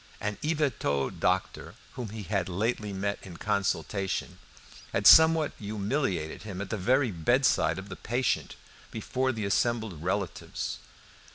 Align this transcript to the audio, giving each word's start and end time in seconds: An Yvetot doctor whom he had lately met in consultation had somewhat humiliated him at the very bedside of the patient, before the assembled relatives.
An 0.19 0.39
Yvetot 0.41 1.19
doctor 1.19 1.75
whom 1.91 2.09
he 2.09 2.23
had 2.23 2.49
lately 2.49 2.91
met 2.91 3.19
in 3.21 3.37
consultation 3.37 4.39
had 4.93 5.05
somewhat 5.05 5.51
humiliated 5.59 6.41
him 6.41 6.59
at 6.59 6.71
the 6.71 6.75
very 6.75 7.11
bedside 7.11 7.77
of 7.77 7.87
the 7.87 7.95
patient, 7.95 8.55
before 8.89 9.31
the 9.31 9.45
assembled 9.45 10.01
relatives. 10.01 10.79